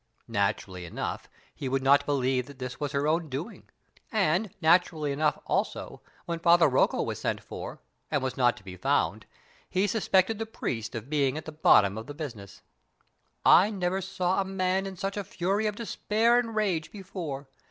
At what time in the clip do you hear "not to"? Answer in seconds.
8.35-8.63